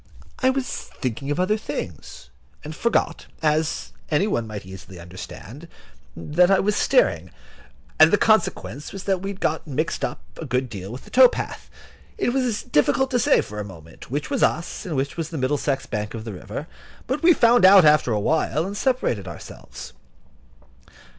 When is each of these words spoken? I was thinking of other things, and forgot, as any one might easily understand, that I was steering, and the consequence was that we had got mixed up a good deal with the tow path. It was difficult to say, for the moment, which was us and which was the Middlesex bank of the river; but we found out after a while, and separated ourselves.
I 0.39 0.49
was 0.49 0.67
thinking 0.67 1.29
of 1.29 1.39
other 1.39 1.57
things, 1.57 2.31
and 2.63 2.75
forgot, 2.75 3.27
as 3.43 3.93
any 4.09 4.25
one 4.25 4.47
might 4.47 4.65
easily 4.65 4.99
understand, 4.99 5.67
that 6.17 6.49
I 6.49 6.59
was 6.59 6.75
steering, 6.75 7.29
and 7.99 8.09
the 8.09 8.17
consequence 8.17 8.91
was 8.91 9.03
that 9.03 9.21
we 9.21 9.29
had 9.29 9.39
got 9.39 9.67
mixed 9.67 10.03
up 10.03 10.23
a 10.37 10.45
good 10.47 10.69
deal 10.71 10.91
with 10.91 11.03
the 11.05 11.11
tow 11.11 11.29
path. 11.29 11.69
It 12.17 12.29
was 12.33 12.63
difficult 12.63 13.11
to 13.11 13.19
say, 13.19 13.41
for 13.41 13.59
the 13.59 13.63
moment, 13.63 14.09
which 14.09 14.31
was 14.31 14.41
us 14.41 14.87
and 14.87 14.95
which 14.95 15.17
was 15.17 15.29
the 15.29 15.37
Middlesex 15.37 15.85
bank 15.85 16.15
of 16.15 16.23
the 16.25 16.33
river; 16.33 16.65
but 17.05 17.21
we 17.21 17.31
found 17.31 17.63
out 17.63 17.85
after 17.85 18.11
a 18.11 18.19
while, 18.19 18.65
and 18.65 18.75
separated 18.75 19.27
ourselves. 19.27 19.93